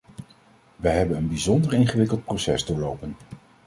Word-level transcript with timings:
Wij 0.75 0.97
hebben 0.97 1.17
een 1.17 1.27
bijzonder 1.27 1.73
ingewikkeld 1.73 2.25
proces 2.25 2.65
doorlopen. 2.65 3.15